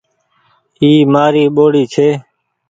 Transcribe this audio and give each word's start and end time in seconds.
اي 0.81 0.91
مآري 1.13 1.45
ٻوڙي 1.55 1.83
ڇي 1.93 2.09